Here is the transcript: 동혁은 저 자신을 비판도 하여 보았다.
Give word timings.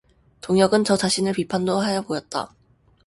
동혁은 0.41 0.83
저 0.83 0.97
자신을 0.97 1.33
비판도 1.33 1.77
하여 1.79 2.01
보았다. 2.01 2.55